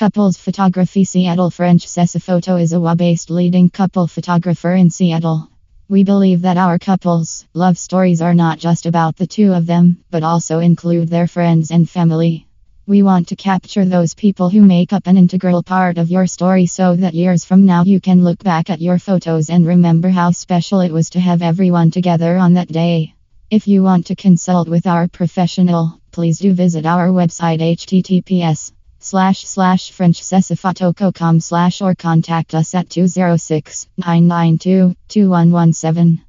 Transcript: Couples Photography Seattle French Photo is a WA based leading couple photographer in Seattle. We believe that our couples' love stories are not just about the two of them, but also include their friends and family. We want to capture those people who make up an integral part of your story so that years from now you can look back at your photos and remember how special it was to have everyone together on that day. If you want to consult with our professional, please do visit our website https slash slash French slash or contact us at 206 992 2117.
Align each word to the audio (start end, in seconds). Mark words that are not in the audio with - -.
Couples 0.00 0.38
Photography 0.38 1.04
Seattle 1.04 1.50
French 1.50 1.86
Photo 1.86 2.56
is 2.56 2.72
a 2.72 2.80
WA 2.80 2.94
based 2.94 3.28
leading 3.28 3.68
couple 3.68 4.06
photographer 4.06 4.72
in 4.72 4.88
Seattle. 4.88 5.50
We 5.90 6.04
believe 6.04 6.40
that 6.40 6.56
our 6.56 6.78
couples' 6.78 7.44
love 7.52 7.76
stories 7.76 8.22
are 8.22 8.32
not 8.32 8.58
just 8.58 8.86
about 8.86 9.16
the 9.16 9.26
two 9.26 9.52
of 9.52 9.66
them, 9.66 10.02
but 10.10 10.22
also 10.22 10.60
include 10.60 11.08
their 11.08 11.26
friends 11.26 11.70
and 11.70 11.86
family. 11.86 12.46
We 12.86 13.02
want 13.02 13.28
to 13.28 13.36
capture 13.36 13.84
those 13.84 14.14
people 14.14 14.48
who 14.48 14.62
make 14.62 14.94
up 14.94 15.06
an 15.06 15.18
integral 15.18 15.62
part 15.62 15.98
of 15.98 16.10
your 16.10 16.26
story 16.26 16.64
so 16.64 16.96
that 16.96 17.12
years 17.12 17.44
from 17.44 17.66
now 17.66 17.84
you 17.84 18.00
can 18.00 18.24
look 18.24 18.42
back 18.42 18.70
at 18.70 18.80
your 18.80 18.98
photos 18.98 19.50
and 19.50 19.66
remember 19.66 20.08
how 20.08 20.30
special 20.30 20.80
it 20.80 20.92
was 20.92 21.10
to 21.10 21.20
have 21.20 21.42
everyone 21.42 21.90
together 21.90 22.38
on 22.38 22.54
that 22.54 22.68
day. 22.68 23.12
If 23.50 23.68
you 23.68 23.82
want 23.82 24.06
to 24.06 24.16
consult 24.16 24.66
with 24.66 24.86
our 24.86 25.08
professional, 25.08 26.00
please 26.10 26.38
do 26.38 26.54
visit 26.54 26.86
our 26.86 27.08
website 27.08 27.60
https 27.60 28.72
slash 29.00 29.46
slash 29.46 29.90
French 29.90 30.22
slash 31.40 31.80
or 31.80 31.94
contact 31.94 32.54
us 32.54 32.74
at 32.74 32.90
206 32.90 33.88
992 33.96 34.94
2117. 35.08 36.24